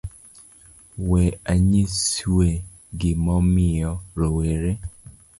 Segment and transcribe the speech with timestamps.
[1.09, 1.23] We
[1.53, 2.49] anyisue
[2.99, 4.71] gimomiyo rowere